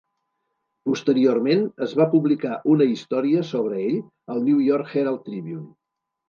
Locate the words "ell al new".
3.91-4.65